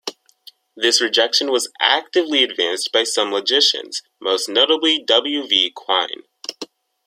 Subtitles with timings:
[0.75, 5.45] This rejection was actively advanced by some logicians, most notably W.
[5.47, 5.69] V.
[5.77, 6.23] Quine.